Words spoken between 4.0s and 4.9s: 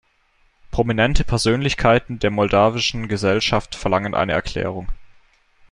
eine Erklärung.